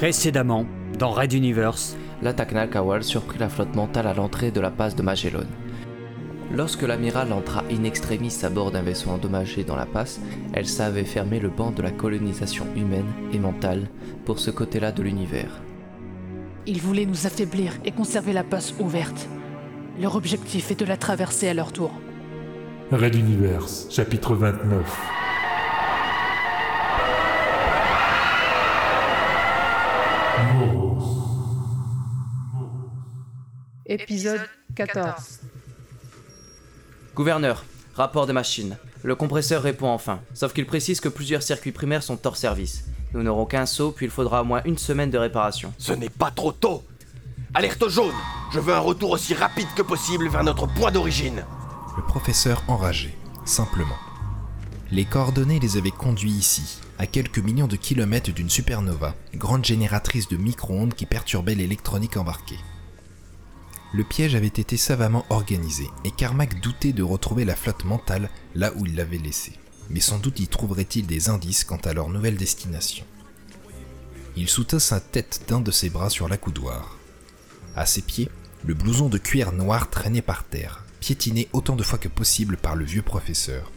Précédemment, 0.00 0.64
dans 0.98 1.10
Red 1.10 1.34
Universe, 1.34 1.94
L'attaque 2.22 2.52
Nalkawal 2.52 3.04
surprit 3.04 3.38
la 3.38 3.50
flotte 3.50 3.76
mentale 3.76 4.06
à 4.06 4.14
l'entrée 4.14 4.50
de 4.50 4.58
la 4.58 4.70
passe 4.70 4.96
de 4.96 5.02
Magellan. 5.02 5.44
Lorsque 6.54 6.80
l'amiral 6.80 7.34
entra 7.34 7.64
in 7.70 7.84
extremis 7.84 8.34
à 8.42 8.48
bord 8.48 8.70
d'un 8.70 8.80
vaisseau 8.80 9.10
endommagé 9.10 9.62
dans 9.62 9.76
la 9.76 9.84
passe, 9.84 10.18
elle 10.54 10.66
savait 10.66 11.04
fermer 11.04 11.38
le 11.38 11.50
banc 11.50 11.70
de 11.70 11.82
la 11.82 11.90
colonisation 11.90 12.64
humaine 12.76 13.12
et 13.34 13.38
mentale 13.38 13.90
pour 14.24 14.38
ce 14.38 14.50
côté-là 14.50 14.90
de 14.90 15.02
l'univers. 15.02 15.60
Ils 16.66 16.80
voulaient 16.80 17.04
nous 17.04 17.26
affaiblir 17.26 17.74
et 17.84 17.92
conserver 17.92 18.32
la 18.32 18.42
passe 18.42 18.72
ouverte. 18.80 19.28
Leur 20.00 20.16
objectif 20.16 20.70
est 20.70 20.80
de 20.80 20.86
la 20.86 20.96
traverser 20.96 21.46
à 21.46 21.52
leur 21.52 21.74
tour. 21.74 21.92
Red 22.90 23.16
Universe, 23.16 23.86
chapitre 23.90 24.34
29. 24.34 25.29
Épisode 34.10 34.40
14. 34.74 35.38
Gouverneur, 37.14 37.64
rapport 37.94 38.26
des 38.26 38.32
machines. 38.32 38.76
Le 39.04 39.14
compresseur 39.14 39.62
répond 39.62 39.86
enfin, 39.86 40.18
sauf 40.34 40.52
qu'il 40.52 40.66
précise 40.66 40.98
que 40.98 41.08
plusieurs 41.08 41.44
circuits 41.44 41.70
primaires 41.70 42.02
sont 42.02 42.18
hors 42.26 42.36
service. 42.36 42.86
Nous 43.14 43.22
n'aurons 43.22 43.46
qu'un 43.46 43.66
saut, 43.66 43.92
puis 43.92 44.06
il 44.06 44.10
faudra 44.10 44.42
au 44.42 44.44
moins 44.44 44.62
une 44.64 44.78
semaine 44.78 45.10
de 45.10 45.18
réparation. 45.18 45.72
Ce 45.78 45.92
n'est 45.92 46.08
pas 46.08 46.32
trop 46.32 46.50
tôt 46.50 46.82
Alerte 47.54 47.88
jaune 47.88 48.10
Je 48.52 48.58
veux 48.58 48.74
un 48.74 48.80
retour 48.80 49.12
aussi 49.12 49.32
rapide 49.32 49.68
que 49.76 49.82
possible 49.82 50.28
vers 50.28 50.42
notre 50.42 50.66
point 50.66 50.90
d'origine 50.90 51.44
Le 51.96 52.02
professeur 52.02 52.64
enragé, 52.66 53.16
simplement. 53.44 53.98
Les 54.90 55.04
coordonnées 55.04 55.60
les 55.60 55.76
avaient 55.76 55.92
conduits 55.92 56.32
ici, 56.32 56.80
à 56.98 57.06
quelques 57.06 57.38
millions 57.38 57.68
de 57.68 57.76
kilomètres 57.76 58.32
d'une 58.32 58.50
supernova, 58.50 59.14
grande 59.36 59.64
génératrice 59.64 60.26
de 60.26 60.36
micro-ondes 60.36 60.94
qui 60.94 61.06
perturbait 61.06 61.54
l'électronique 61.54 62.16
embarquée. 62.16 62.58
Le 63.92 64.04
piège 64.04 64.36
avait 64.36 64.46
été 64.46 64.76
savamment 64.76 65.26
organisé, 65.30 65.88
et 66.04 66.12
Carmack 66.12 66.60
doutait 66.60 66.92
de 66.92 67.02
retrouver 67.02 67.44
la 67.44 67.56
flotte 67.56 67.84
mentale 67.84 68.30
là 68.54 68.72
où 68.76 68.86
il 68.86 68.94
l'avait 68.94 69.18
laissée. 69.18 69.54
Mais 69.88 70.00
sans 70.00 70.18
doute 70.18 70.38
y 70.38 70.46
trouverait-il 70.46 71.06
des 71.06 71.28
indices 71.28 71.64
quant 71.64 71.80
à 71.84 71.92
leur 71.92 72.08
nouvelle 72.08 72.36
destination. 72.36 73.04
Il 74.36 74.48
soutint 74.48 74.78
sa 74.78 75.00
tête 75.00 75.42
d'un 75.48 75.60
de 75.60 75.72
ses 75.72 75.90
bras 75.90 76.08
sur 76.08 76.28
l'accoudoir. 76.28 76.98
À 77.74 77.84
ses 77.84 78.02
pieds, 78.02 78.28
le 78.64 78.74
blouson 78.74 79.08
de 79.08 79.18
cuir 79.18 79.50
noir 79.52 79.90
traînait 79.90 80.22
par 80.22 80.44
terre, 80.44 80.84
piétiné 81.00 81.48
autant 81.52 81.74
de 81.74 81.82
fois 81.82 81.98
que 81.98 82.08
possible 82.08 82.56
par 82.56 82.76
le 82.76 82.84
vieux 82.84 83.02
professeur. 83.02 83.72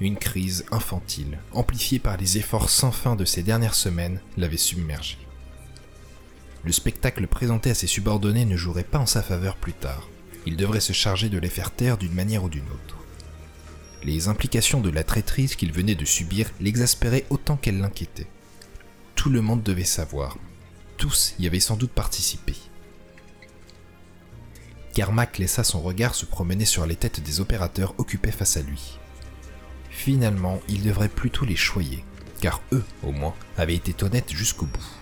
Une 0.00 0.16
crise 0.16 0.64
infantile, 0.72 1.38
amplifiée 1.52 2.00
par 2.00 2.16
les 2.16 2.38
efforts 2.38 2.70
sans 2.70 2.90
fin 2.90 3.14
de 3.14 3.24
ces 3.24 3.44
dernières 3.44 3.74
semaines, 3.74 4.20
l'avait 4.36 4.56
submergé. 4.56 5.16
Le 6.64 6.72
spectacle 6.72 7.26
présenté 7.26 7.70
à 7.70 7.74
ses 7.74 7.86
subordonnés 7.86 8.44
ne 8.44 8.56
jouerait 8.56 8.84
pas 8.84 8.98
en 8.98 9.06
sa 9.06 9.22
faveur 9.22 9.56
plus 9.56 9.72
tard. 9.72 10.08
Il 10.46 10.56
devrait 10.56 10.80
se 10.80 10.92
charger 10.92 11.28
de 11.28 11.38
les 11.38 11.48
faire 11.48 11.70
taire 11.70 11.98
d'une 11.98 12.14
manière 12.14 12.44
ou 12.44 12.48
d'une 12.48 12.68
autre. 12.68 12.96
Les 14.02 14.28
implications 14.28 14.80
de 14.80 14.90
la 14.90 15.04
traîtrise 15.04 15.56
qu'il 15.56 15.72
venait 15.72 15.94
de 15.94 16.04
subir 16.04 16.50
l'exaspéraient 16.60 17.26
autant 17.30 17.56
qu'elle 17.56 17.78
l'inquiétait. 17.78 18.28
Tout 19.14 19.30
le 19.30 19.40
monde 19.40 19.62
devait 19.62 19.84
savoir. 19.84 20.36
Tous 20.96 21.34
y 21.38 21.46
avaient 21.46 21.60
sans 21.60 21.76
doute 21.76 21.90
participé. 21.90 22.54
Carmack 24.94 25.38
laissa 25.38 25.64
son 25.64 25.80
regard 25.80 26.14
se 26.14 26.26
promener 26.26 26.64
sur 26.64 26.86
les 26.86 26.96
têtes 26.96 27.20
des 27.20 27.40
opérateurs 27.40 27.94
occupés 27.98 28.32
face 28.32 28.56
à 28.56 28.62
lui. 28.62 28.98
Finalement, 29.90 30.60
il 30.68 30.82
devrait 30.82 31.08
plutôt 31.08 31.44
les 31.44 31.56
choyer, 31.56 32.04
car 32.40 32.60
eux, 32.72 32.84
au 33.02 33.12
moins, 33.12 33.34
avaient 33.56 33.74
été 33.74 33.94
honnêtes 34.04 34.32
jusqu'au 34.32 34.66
bout. 34.66 34.97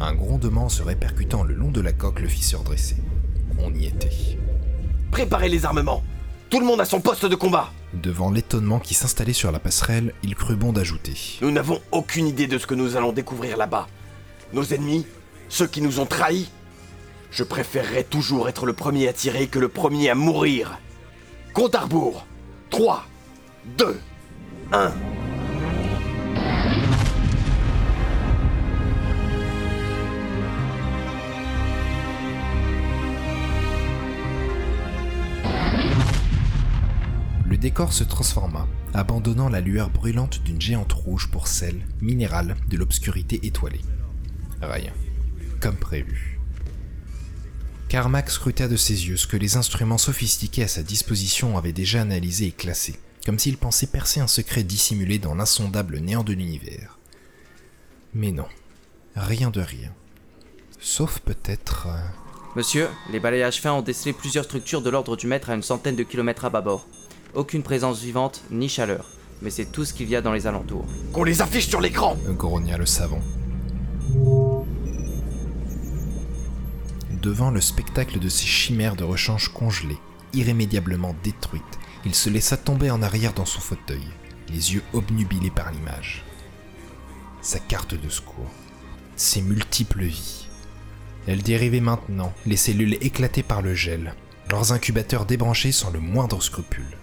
Un 0.00 0.14
grondement 0.14 0.68
se 0.68 0.82
répercutant 0.82 1.44
le 1.44 1.54
long 1.54 1.70
de 1.70 1.80
la 1.80 1.92
coque 1.92 2.20
le 2.20 2.28
fit 2.28 2.42
se 2.42 2.56
redresser. 2.56 2.96
On 3.58 3.72
y 3.74 3.86
était. 3.86 4.38
Préparez 5.10 5.48
les 5.48 5.64
armements 5.64 6.02
Tout 6.50 6.58
le 6.58 6.66
monde 6.66 6.80
à 6.80 6.84
son 6.84 7.00
poste 7.00 7.26
de 7.26 7.34
combat 7.34 7.70
Devant 7.92 8.30
l'étonnement 8.30 8.78
qui 8.78 8.94
s'installait 8.94 9.32
sur 9.32 9.52
la 9.52 9.58
passerelle, 9.58 10.14
il 10.22 10.34
crut 10.34 10.58
bon 10.58 10.72
d'ajouter. 10.72 11.38
Nous 11.42 11.50
n'avons 11.50 11.80
aucune 11.92 12.26
idée 12.26 12.46
de 12.46 12.58
ce 12.58 12.66
que 12.66 12.74
nous 12.74 12.96
allons 12.96 13.12
découvrir 13.12 13.56
là-bas. 13.56 13.86
Nos 14.52 14.64
ennemis, 14.64 15.06
ceux 15.48 15.66
qui 15.66 15.82
nous 15.82 16.00
ont 16.00 16.06
trahis, 16.06 16.50
je 17.30 17.44
préférerais 17.44 18.04
toujours 18.04 18.48
être 18.48 18.66
le 18.66 18.72
premier 18.72 19.08
à 19.08 19.12
tirer 19.12 19.46
que 19.46 19.58
le 19.58 19.68
premier 19.68 20.10
à 20.10 20.14
mourir. 20.14 20.78
Compte 21.52 21.74
à 21.74 21.80
rebours 21.80 22.26
3, 22.70 23.04
2, 23.76 24.00
1. 24.72 24.92
Décor 37.62 37.92
se 37.92 38.02
transforma, 38.02 38.66
abandonnant 38.92 39.48
la 39.48 39.60
lueur 39.60 39.88
brûlante 39.88 40.42
d'une 40.42 40.60
géante 40.60 40.92
rouge 40.92 41.30
pour 41.30 41.46
celle, 41.46 41.80
minérale, 42.00 42.56
de 42.68 42.76
l'obscurité 42.76 43.38
étoilée. 43.46 43.80
Rien. 44.60 44.92
Comme 45.60 45.76
prévu. 45.76 46.40
Carmack 47.88 48.30
scruta 48.30 48.66
de 48.66 48.74
ses 48.74 49.06
yeux 49.06 49.16
ce 49.16 49.28
que 49.28 49.36
les 49.36 49.56
instruments 49.56 49.96
sophistiqués 49.96 50.64
à 50.64 50.68
sa 50.68 50.82
disposition 50.82 51.56
avaient 51.56 51.72
déjà 51.72 52.02
analysé 52.02 52.46
et 52.46 52.52
classé, 52.52 52.96
comme 53.24 53.38
s'il 53.38 53.56
pensait 53.56 53.86
percer 53.86 54.18
un 54.18 54.26
secret 54.26 54.64
dissimulé 54.64 55.20
dans 55.20 55.36
l'insondable 55.36 56.00
néant 56.00 56.24
de 56.24 56.32
l'univers. 56.32 56.98
Mais 58.12 58.32
non, 58.32 58.48
rien 59.14 59.50
de 59.50 59.60
rien. 59.60 59.94
Sauf 60.80 61.20
peut-être... 61.20 61.86
euh, 61.86 62.00
Monsieur, 62.56 62.88
les 63.12 63.20
balayages 63.20 63.60
fins 63.60 63.72
ont 63.72 63.82
décelé 63.82 64.12
plusieurs 64.12 64.44
structures 64.44 64.82
de 64.82 64.90
l'ordre 64.90 65.16
du 65.16 65.28
mètre 65.28 65.50
à 65.50 65.54
une 65.54 65.62
centaine 65.62 65.96
de 65.96 66.02
kilomètres 66.02 66.44
à 66.44 66.50
bâbord. 66.50 66.88
Aucune 67.34 67.62
présence 67.62 68.00
vivante 68.00 68.42
ni 68.50 68.68
chaleur, 68.68 69.06
mais 69.40 69.48
c'est 69.48 69.64
tout 69.64 69.86
ce 69.86 69.94
qu'il 69.94 70.10
y 70.10 70.16
a 70.16 70.20
dans 70.20 70.34
les 70.34 70.46
alentours. 70.46 70.84
Qu'on 71.14 71.24
les 71.24 71.40
affiche 71.40 71.66
sur 71.66 71.80
l'écran 71.80 72.18
grogna 72.28 72.76
le 72.76 72.84
savant. 72.84 73.22
Devant 77.22 77.50
le 77.50 77.62
spectacle 77.62 78.18
de 78.18 78.28
ces 78.28 78.44
chimères 78.44 78.96
de 78.96 79.04
rechange 79.04 79.48
congelées, 79.48 79.98
irrémédiablement 80.34 81.16
détruites, 81.22 81.62
il 82.04 82.14
se 82.14 82.28
laissa 82.28 82.58
tomber 82.58 82.90
en 82.90 83.02
arrière 83.02 83.32
dans 83.32 83.46
son 83.46 83.60
fauteuil, 83.60 84.06
les 84.50 84.74
yeux 84.74 84.82
obnubilés 84.92 85.50
par 85.50 85.70
l'image. 85.70 86.24
Sa 87.40 87.60
carte 87.60 87.94
de 87.94 88.08
secours. 88.10 88.50
Ses 89.16 89.40
multiples 89.40 90.02
vies. 90.02 90.48
Elles 91.26 91.42
dérivaient 91.42 91.80
maintenant, 91.80 92.32
les 92.44 92.56
cellules 92.56 92.98
éclatées 93.00 93.42
par 93.42 93.62
le 93.62 93.74
gel, 93.74 94.14
leurs 94.50 94.72
incubateurs 94.72 95.24
débranchés 95.24 95.72
sans 95.72 95.90
le 95.90 96.00
moindre 96.00 96.42
scrupule. 96.42 96.98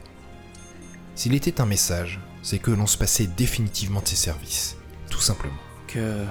S'il 1.19 1.35
était 1.35 1.59
un 1.59 1.66
message, 1.66 2.22
c'est 2.41 2.59
que 2.59 2.72
l'on 2.72 2.88
se 2.88 2.97
passait 2.97 3.28
définitivement 3.28 4.00
de 4.00 4.07
ses 4.07 4.16
services, 4.16 4.78
tout 5.09 5.19
simplement. 5.19 5.59
Que 5.85 6.24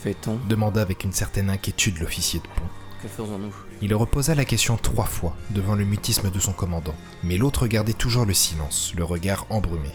fait-on? 0.00 0.38
Demanda 0.48 0.82
avec 0.82 1.02
une 1.02 1.10
certaine 1.10 1.50
inquiétude 1.50 1.98
l'officier 1.98 2.38
de 2.38 2.44
pont. 2.44 2.68
Que 3.02 3.08
faisons-nous? 3.08 3.52
Il 3.82 3.92
reposa 3.92 4.36
la 4.36 4.44
question 4.44 4.76
trois 4.76 5.06
fois 5.06 5.36
devant 5.50 5.74
le 5.74 5.84
mutisme 5.84 6.30
de 6.30 6.38
son 6.38 6.52
commandant, 6.52 6.94
mais 7.24 7.38
l'autre 7.38 7.66
gardait 7.66 7.92
toujours 7.92 8.24
le 8.24 8.34
silence, 8.34 8.92
le 8.96 9.02
regard 9.02 9.46
embrumé. 9.50 9.90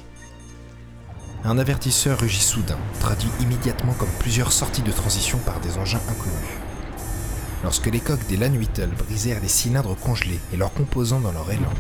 Un 1.46 1.58
avertisseur 1.58 2.20
rugit 2.20 2.44
soudain, 2.44 2.78
traduit 3.00 3.32
immédiatement 3.40 3.94
comme 3.94 4.12
plusieurs 4.20 4.52
sorties 4.52 4.82
de 4.82 4.92
transition 4.92 5.38
par 5.46 5.62
des 5.62 5.78
engins 5.78 6.02
inconnus. 6.10 6.58
Lorsque 7.64 7.88
les 7.88 8.02
coques 8.02 8.28
des 8.28 8.36
Lanwittel 8.36 8.90
brisèrent 8.90 9.40
les 9.40 9.48
cylindres 9.48 9.96
congelés 9.96 10.42
et 10.52 10.58
leurs 10.58 10.74
composants 10.74 11.22
dans 11.22 11.32
leur 11.32 11.50
élan, 11.50 11.72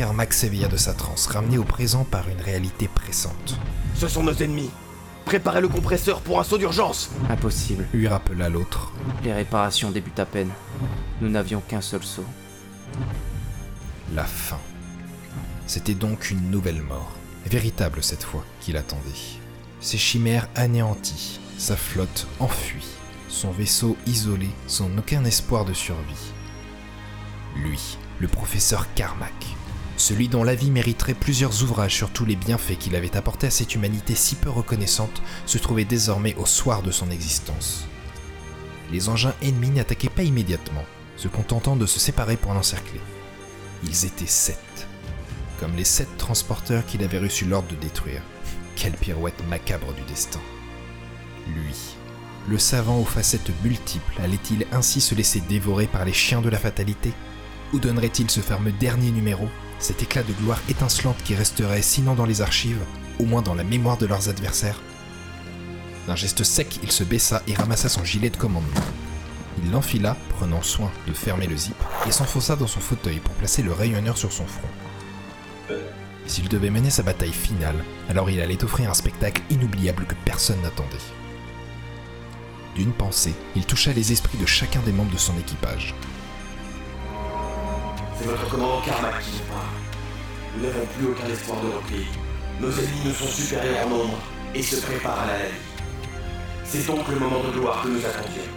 Carmack 0.00 0.32
s'éveilla 0.32 0.66
de 0.66 0.78
sa 0.78 0.94
transe, 0.94 1.26
ramené 1.26 1.58
au 1.58 1.62
présent 1.62 2.04
par 2.04 2.26
une 2.30 2.40
réalité 2.40 2.88
pressante. 2.88 3.60
Ce 3.94 4.08
sont 4.08 4.22
nos 4.22 4.32
ennemis 4.32 4.70
Préparez 5.26 5.60
le 5.60 5.68
compresseur 5.68 6.22
pour 6.22 6.40
un 6.40 6.42
saut 6.42 6.56
d'urgence 6.56 7.10
Impossible. 7.28 7.86
Lui 7.92 8.08
rappela 8.08 8.48
l'autre. 8.48 8.94
Les 9.22 9.34
réparations 9.34 9.90
débutent 9.90 10.18
à 10.18 10.24
peine. 10.24 10.48
Nous 11.20 11.28
n'avions 11.28 11.60
qu'un 11.60 11.82
seul 11.82 12.02
saut. 12.02 12.24
La 14.14 14.24
fin. 14.24 14.56
C'était 15.66 15.92
donc 15.92 16.30
une 16.30 16.50
nouvelle 16.50 16.80
mort, 16.80 17.12
véritable 17.44 18.02
cette 18.02 18.24
fois, 18.24 18.46
qu'il 18.62 18.78
attendait. 18.78 19.02
Ses 19.82 19.98
chimères 19.98 20.48
anéanties, 20.54 21.40
sa 21.58 21.76
flotte 21.76 22.26
enfuie, 22.38 22.88
son 23.28 23.50
vaisseau 23.50 23.98
isolé 24.06 24.48
sans 24.66 24.88
aucun 24.96 25.26
espoir 25.26 25.66
de 25.66 25.74
survie. 25.74 26.32
Lui, 27.54 27.98
le 28.18 28.28
professeur 28.28 28.86
Carmack, 28.94 29.58
celui 30.00 30.28
dont 30.28 30.42
la 30.42 30.54
vie 30.54 30.70
mériterait 30.70 31.14
plusieurs 31.14 31.62
ouvrages 31.62 31.94
sur 31.94 32.10
tous 32.10 32.24
les 32.24 32.34
bienfaits 32.34 32.78
qu'il 32.78 32.96
avait 32.96 33.16
apportés 33.16 33.46
à 33.46 33.50
cette 33.50 33.74
humanité 33.74 34.14
si 34.14 34.34
peu 34.34 34.50
reconnaissante, 34.50 35.22
se 35.46 35.58
trouvait 35.58 35.84
désormais 35.84 36.34
au 36.36 36.46
soir 36.46 36.82
de 36.82 36.90
son 36.90 37.10
existence. 37.10 37.84
Les 38.90 39.08
engins 39.08 39.34
ennemis 39.42 39.70
n'attaquaient 39.70 40.08
pas 40.08 40.22
immédiatement, 40.22 40.84
se 41.16 41.28
contentant 41.28 41.76
de 41.76 41.86
se 41.86 42.00
séparer 42.00 42.36
pour 42.36 42.54
l'encercler. 42.54 43.00
Ils 43.84 44.06
étaient 44.06 44.26
sept, 44.26 44.88
comme 45.60 45.76
les 45.76 45.84
sept 45.84 46.16
transporteurs 46.16 46.86
qu'il 46.86 47.04
avait 47.04 47.18
reçu 47.18 47.44
l'ordre 47.44 47.68
de 47.68 47.76
détruire. 47.76 48.22
Quelle 48.76 48.94
pirouette 48.94 49.46
macabre 49.48 49.92
du 49.92 50.02
destin. 50.02 50.40
Lui, 51.54 51.76
Le 52.48 52.58
savant 52.58 52.98
aux 52.98 53.04
facettes 53.04 53.52
multiples 53.62 54.20
allait-il 54.22 54.66
ainsi 54.72 55.02
se 55.02 55.14
laisser 55.14 55.40
dévorer 55.40 55.86
par 55.86 56.06
les 56.06 56.14
chiens 56.14 56.40
de 56.40 56.48
la 56.48 56.58
fatalité? 56.58 57.12
Ou 57.74 57.78
donnerait-il 57.78 58.30
ce 58.30 58.40
fameux 58.40 58.72
dernier 58.72 59.10
numéro, 59.10 59.48
cet 59.80 60.02
éclat 60.02 60.22
de 60.22 60.32
gloire 60.34 60.60
étincelante 60.68 61.16
qui 61.24 61.34
resterait 61.34 61.82
sinon 61.82 62.14
dans 62.14 62.26
les 62.26 62.42
archives, 62.42 62.84
au 63.18 63.24
moins 63.24 63.42
dans 63.42 63.54
la 63.54 63.64
mémoire 63.64 63.96
de 63.96 64.06
leurs 64.06 64.28
adversaires 64.28 64.80
D'un 66.06 66.16
geste 66.16 66.44
sec, 66.44 66.78
il 66.82 66.92
se 66.92 67.02
baissa 67.02 67.42
et 67.46 67.54
ramassa 67.54 67.88
son 67.88 68.04
gilet 68.04 68.30
de 68.30 68.36
commandement. 68.36 68.80
Il 69.62 69.72
l'enfila, 69.72 70.16
prenant 70.38 70.62
soin 70.62 70.90
de 71.08 71.12
fermer 71.12 71.46
le 71.46 71.56
zip, 71.56 71.76
et 72.06 72.12
s'enfonça 72.12 72.56
dans 72.56 72.66
son 72.66 72.80
fauteuil 72.80 73.18
pour 73.18 73.34
placer 73.34 73.62
le 73.62 73.72
rayonneur 73.72 74.16
sur 74.16 74.32
son 74.32 74.46
front. 74.46 75.76
S'il 76.26 76.48
devait 76.48 76.70
mener 76.70 76.90
sa 76.90 77.02
bataille 77.02 77.32
finale, 77.32 77.82
alors 78.08 78.30
il 78.30 78.40
allait 78.40 78.62
offrir 78.62 78.88
un 78.88 78.94
spectacle 78.94 79.42
inoubliable 79.50 80.04
que 80.04 80.14
personne 80.24 80.60
n'attendait. 80.62 80.96
D'une 82.76 82.92
pensée, 82.92 83.34
il 83.56 83.66
toucha 83.66 83.92
les 83.92 84.12
esprits 84.12 84.38
de 84.38 84.46
chacun 84.46 84.80
des 84.80 84.92
membres 84.92 85.12
de 85.12 85.18
son 85.18 85.36
équipage. 85.38 85.94
C'est 88.20 88.26
votre 88.26 88.50
commandant 88.50 88.82
Carmack 88.82 89.22
qui 89.22 89.30
nous 89.30 89.48
parle. 89.48 89.64
Nous 90.54 90.62
n'avons 90.66 90.86
plus 90.94 91.06
aucun 91.06 91.26
espoir 91.32 91.58
de 91.62 91.68
repli. 91.68 92.06
Nos 92.60 92.70
ennemis 92.70 93.00
nous 93.06 93.14
sont 93.14 93.26
supérieurs 93.26 93.86
en 93.86 93.88
nombre 93.88 94.18
et 94.54 94.62
se 94.62 94.76
préparent 94.76 95.20
à 95.20 95.26
la 95.26 95.38
vie. 95.38 95.54
C'est 96.64 96.86
donc 96.86 97.08
le 97.08 97.18
moment 97.18 97.42
de 97.42 97.58
gloire 97.58 97.82
que 97.82 97.88
nous 97.88 98.04
attendions. 98.04 98.50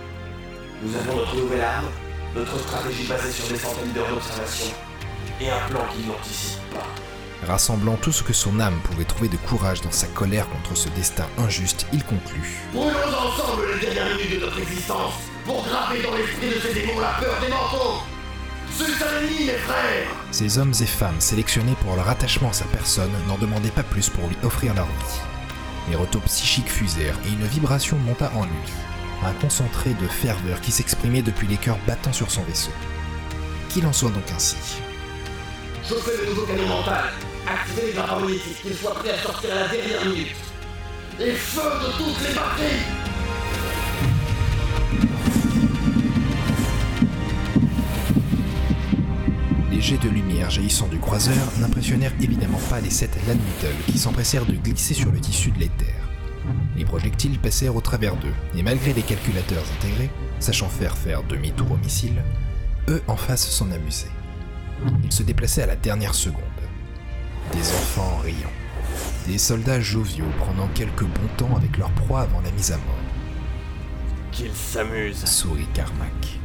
Nous 0.82 0.94
avons 0.98 1.16
notre 1.16 1.36
nouvelle 1.38 1.62
arme, 1.62 1.86
notre 2.36 2.60
stratégie 2.60 3.08
basée 3.08 3.32
sur 3.32 3.48
des 3.48 3.56
centaines 3.56 3.94
d'heures 3.94 4.10
d'observation 4.10 4.76
et 5.40 5.50
un 5.50 5.70
plan 5.70 5.86
qui 5.94 6.08
n'anticipe 6.08 6.70
pas. 6.74 7.48
Rassemblant 7.48 7.96
tout 7.96 8.12
ce 8.12 8.24
que 8.24 8.34
son 8.34 8.60
âme 8.60 8.82
pouvait 8.84 9.06
trouver 9.06 9.30
de 9.30 9.38
courage 9.38 9.80
dans 9.80 9.92
sa 9.92 10.08
colère 10.08 10.50
contre 10.50 10.76
ce 10.76 10.90
destin 10.90 11.26
injuste, 11.38 11.88
il 11.94 12.04
conclut. 12.04 12.60
Brûlons 12.74 12.90
ensemble 12.92 13.64
les 13.80 13.88
dernières 13.94 14.18
minutes 14.18 14.42
de 14.42 14.46
notre 14.46 14.60
existence 14.60 15.14
pour 15.46 15.64
graver 15.64 16.02
dans 16.02 16.16
l'esprit 16.18 16.50
de 16.50 16.60
ces 16.60 16.74
démons 16.74 17.00
la 17.00 17.14
peur 17.22 17.36
des 17.40 17.48
Ennemi, 19.24 19.46
mes 19.46 19.52
frères 19.54 20.08
Ces 20.32 20.58
hommes 20.58 20.74
et 20.82 20.86
femmes 20.86 21.20
sélectionnés 21.20 21.76
pour 21.82 21.96
leur 21.96 22.10
attachement 22.10 22.50
à 22.50 22.54
sa 22.54 22.66
personne 22.66 23.12
n'en 23.28 23.38
demandaient 23.38 23.70
pas 23.70 23.84
plus 23.84 24.10
pour 24.10 24.28
lui 24.28 24.38
offrir 24.44 24.74
leur 24.74 24.86
vie. 24.86 25.22
Les 25.90 25.96
retours 25.96 26.22
psychiques 26.24 26.70
fusèrent 26.70 27.18
et 27.26 27.30
une 27.30 27.46
vibration 27.46 27.98
monta 27.98 28.32
en 28.36 28.46
lui, 28.46 28.74
un 29.24 29.34
concentré 29.34 29.94
de 29.94 30.08
ferveur 30.08 30.62
qui 30.62 30.72
s'exprimait 30.72 31.22
depuis 31.22 31.48
les 31.48 31.58
cœurs 31.58 31.80
battant 31.86 32.14
sur 32.14 32.32
son 32.32 32.44
vaisseau. 32.44 32.72
Qu'il 33.70 33.86
en 33.86 33.94
soit 33.94 34.12
donc 34.12 34.30
ainsi. 34.36 34.58
Chauffez 35.88 36.12
le 36.22 36.30
nouveau 36.30 36.46
canon 36.46 36.68
mental 36.68 37.12
Activez 37.46 37.88
les 37.88 37.92
qu'ils 37.92 38.88
à 38.88 39.18
sortir 39.22 39.52
à 39.52 39.60
la 39.60 39.68
dernière 39.68 40.06
minute 40.06 40.36
Et 41.20 41.32
feu 41.32 41.62
de 41.62 41.98
toutes 41.98 42.28
les 42.28 42.34
batteries 42.34 43.03
jets 49.84 49.98
de 49.98 50.08
lumière 50.08 50.50
jaillissant 50.50 50.88
du 50.88 50.98
croiseur 50.98 51.52
n'impressionnèrent 51.60 52.14
évidemment 52.22 52.60
pas 52.70 52.80
les 52.80 52.90
sept 52.90 53.18
Lanmittle 53.28 53.76
qui 53.92 54.00
s'empressèrent 54.00 54.46
de 54.46 54.54
glisser 54.54 54.94
sur 54.94 55.12
le 55.12 55.20
tissu 55.20 55.52
de 55.52 55.60
l'éther. 55.60 55.94
Les 56.78 56.86
projectiles 56.86 57.38
passèrent 57.38 57.76
au 57.76 57.82
travers 57.82 58.16
d'eux, 58.16 58.34
et 58.56 58.64
malgré 58.64 58.94
les 58.94 59.02
calculateurs 59.02 59.66
intégrés, 59.78 60.10
sachant 60.40 60.70
faire 60.70 60.98
faire 60.98 61.24
demi-tour 61.24 61.70
au 61.70 61.76
missile, 61.76 62.24
eux 62.88 63.04
en 63.08 63.18
face 63.18 63.46
s'en 63.46 63.72
amusaient. 63.72 64.08
Ils 65.04 65.12
se 65.12 65.24
déplaçaient 65.24 65.64
à 65.64 65.68
la 65.68 65.76
dernière 65.76 66.16
seconde. 66.16 66.44
Des 67.52 67.60
enfants 67.60 68.20
riant. 68.24 68.54
Des 69.28 69.38
soldats 69.38 69.82
joviaux 69.82 70.32
prenant 70.40 70.70
quelques 70.74 71.04
bons 71.04 71.36
temps 71.36 71.58
avec 71.58 71.78
leur 71.78 71.92
proie 71.92 72.22
avant 72.22 72.40
la 72.40 72.52
mise 72.52 72.72
à 72.72 72.78
mort. 72.78 72.96
Qu'ils 74.32 74.56
s'amusent 74.56 75.26
Sourit 75.26 75.68
Carmack. 75.74 76.40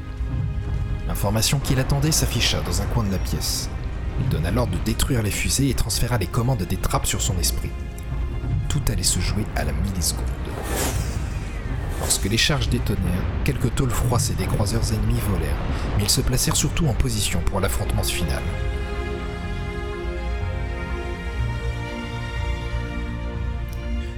L'information 1.08 1.58
qu'il 1.58 1.80
attendait 1.80 2.12
s'afficha 2.12 2.60
dans 2.60 2.82
un 2.82 2.84
coin 2.84 3.02
de 3.02 3.10
la 3.10 3.18
pièce. 3.18 3.70
Il 4.20 4.28
donna 4.28 4.50
l'ordre 4.50 4.78
de 4.78 4.84
détruire 4.84 5.22
les 5.22 5.30
fusées 5.30 5.70
et 5.70 5.74
transféra 5.74 6.18
les 6.18 6.26
commandes 6.26 6.62
des 6.62 6.76
trappes 6.76 7.06
sur 7.06 7.22
son 7.22 7.38
esprit. 7.38 7.70
Tout 8.68 8.82
allait 8.92 9.02
se 9.02 9.18
jouer 9.18 9.46
à 9.56 9.64
la 9.64 9.72
milliseconde. 9.72 10.26
Lorsque 12.00 12.26
les 12.26 12.36
charges 12.36 12.68
détonnèrent, 12.68 13.24
quelques 13.44 13.74
tôles 13.74 13.90
froissées 13.90 14.34
des 14.34 14.46
croiseurs 14.46 14.92
ennemis 14.92 15.20
volèrent, 15.30 15.56
mais 15.96 16.04
ils 16.04 16.10
se 16.10 16.20
placèrent 16.20 16.56
surtout 16.56 16.86
en 16.86 16.94
position 16.94 17.40
pour 17.40 17.60
l'affrontement 17.60 18.02
final. 18.02 18.42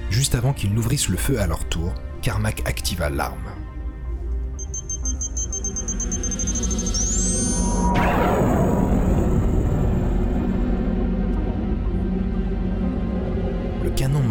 Juste 0.09 0.35
avant 0.35 0.51
qu'ils 0.51 0.73
n'ouvrissent 0.73 1.09
le 1.09 1.17
feu 1.17 1.39
à 1.39 1.47
leur 1.47 1.63
tour, 1.65 1.93
Carmack 2.21 2.61
activa 2.67 3.09
l'arme. 3.09 3.60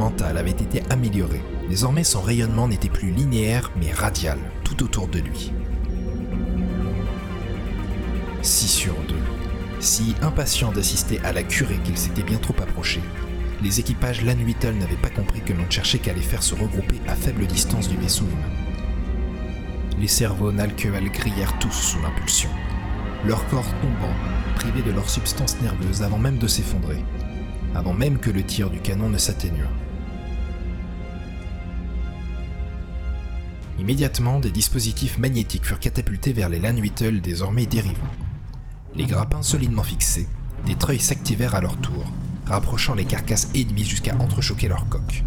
Le 0.00 0.05
canon 0.05 0.12
mental 0.17 0.38
avait 0.38 0.50
été 0.50 0.82
amélioré. 0.88 1.43
Désormais, 1.69 2.05
son 2.05 2.23
rayonnement 2.23 2.69
n'était 2.69 2.88
plus 2.88 3.11
linéaire, 3.11 3.70
mais 3.76 3.93
radial, 3.93 4.38
tout 4.64 4.82
autour 4.82 5.08
de 5.08 5.19
lui. 5.19 5.52
6 8.41 8.69
sur 8.69 8.94
2. 8.94 9.14
Si 9.79 10.14
impatient 10.23 10.73
d'assister 10.73 11.20
à 11.23 11.35
la 11.35 11.43
curée 11.43 11.79
qu'il 11.85 11.99
s'était 11.99 12.23
bien 12.23 12.38
trop 12.38 12.55
approché, 12.62 13.02
les 13.62 13.79
équipages 13.79 14.25
Lanwittle 14.25 14.73
n'avaient 14.73 14.97
pas 14.97 15.11
compris 15.11 15.43
que 15.43 15.52
l'on 15.52 15.67
ne 15.67 15.70
cherchait 15.70 15.99
qu'à 15.99 16.14
les 16.14 16.23
faire 16.23 16.43
se 16.43 16.55
regrouper 16.55 16.99
à 17.06 17.14
faible 17.14 17.47
distance 17.47 17.91
du 17.91 17.99
vaisseau 17.99 18.25
humain. 18.25 19.99
Les 19.99 20.08
cerveaux 20.08 20.50
Nalkeal 20.50 21.11
grillèrent 21.11 21.58
tous 21.58 21.75
sous 21.75 22.00
l'impulsion, 22.00 22.49
leur 23.26 23.47
corps 23.49 23.75
tombant, 23.82 24.14
privés 24.55 24.82
de 24.82 24.93
leur 24.93 25.11
substance 25.11 25.61
nerveuse 25.61 26.02
avant 26.02 26.19
même 26.19 26.38
de 26.38 26.49
s'effondrer, 26.49 27.05
avant 27.75 27.93
même 27.93 28.19
que 28.19 28.31
le 28.31 28.43
tir 28.43 28.70
du 28.70 28.81
canon 28.81 29.11
ne 29.11 29.19
s'atténuât. 29.19 29.69
Immédiatement, 33.81 34.41
des 34.41 34.50
dispositifs 34.50 35.17
magnétiques 35.17 35.65
furent 35.65 35.81
catapultés 35.81 36.35
vers 36.35 36.50
les 36.50 36.59
Lanwittle 36.59 37.23
désormais 37.23 37.65
dérivants. 37.65 38.12
Les 38.94 39.06
grappins 39.06 39.43
solidement 39.43 39.82
fixés, 39.82 40.29
des 40.67 40.75
treuils 40.75 41.00
s'activèrent 41.00 41.55
à 41.55 41.62
leur 41.62 41.79
tour, 41.79 42.05
rapprochant 42.44 42.94
les 42.94 43.06
carcasses 43.06 43.49
ennemies 43.55 43.87
jusqu'à 43.87 44.17
entrechoquer 44.17 44.69
leur 44.69 44.87
coque. 44.91 45.25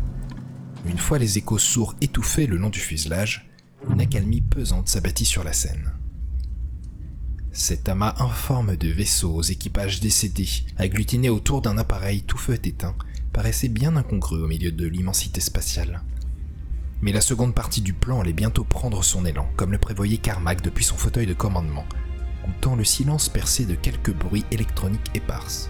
Une 0.85 0.99
fois 0.99 1.17
les 1.17 1.39
échos 1.39 1.57
sourds 1.57 1.95
étouffés 1.99 2.45
le 2.45 2.57
long 2.57 2.69
du 2.69 2.79
fuselage, 2.79 3.49
une 3.89 4.01
accalmie 4.01 4.41
pesante 4.41 4.87
s'abattit 4.87 5.25
sur 5.25 5.43
la 5.43 5.53
scène. 5.53 5.91
Cet 7.53 7.89
amas 7.89 8.13
informe 8.19 8.77
de 8.77 8.89
vaisseaux 8.89 9.33
aux 9.33 9.41
équipages 9.41 9.99
décédés, 9.99 10.49
agglutinés 10.77 11.29
autour 11.29 11.63
d'un 11.63 11.79
appareil 11.79 12.21
tout 12.21 12.37
feu 12.37 12.59
éteint, 12.63 12.95
paraissait 13.31 13.67
bien 13.67 13.95
incongru 13.95 14.43
au 14.43 14.47
milieu 14.47 14.71
de 14.71 14.85
l'immensité 14.85 15.41
spatiale. 15.41 16.03
Mais 17.03 17.11
la 17.11 17.19
seconde 17.19 17.53
partie 17.53 17.81
du 17.81 17.91
plan 17.91 18.21
allait 18.21 18.31
bientôt 18.31 18.63
prendre 18.63 19.03
son 19.03 19.25
élan, 19.25 19.49
comme 19.57 19.73
le 19.73 19.77
prévoyait 19.77 20.15
Carmack 20.19 20.61
depuis 20.61 20.85
son 20.85 20.95
fauteuil 20.95 21.25
de 21.25 21.33
commandement, 21.33 21.85
goûtant 22.45 22.77
le 22.77 22.85
silence 22.85 23.27
percé 23.27 23.65
de 23.65 23.75
quelques 23.75 24.13
bruits 24.13 24.45
électroniques 24.51 25.11
éparses. 25.13 25.69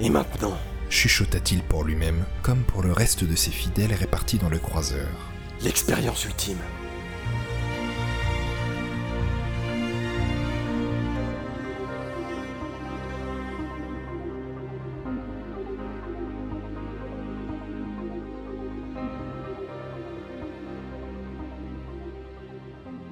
Et 0.00 0.08
maintenant? 0.08 0.56
Chuchota-t-il 0.88 1.62
pour 1.62 1.84
lui-même, 1.84 2.24
comme 2.40 2.62
pour 2.62 2.82
le 2.82 2.90
reste 2.90 3.22
de 3.24 3.36
ses 3.36 3.50
fidèles 3.50 3.92
répartis 3.92 4.38
dans 4.38 4.48
le 4.48 4.58
croiseur. 4.58 5.08
L'expérience 5.60 6.24
ultime. 6.24 6.56